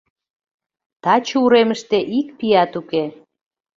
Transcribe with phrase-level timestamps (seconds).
[1.03, 3.03] Таче уремыште ик пият уке...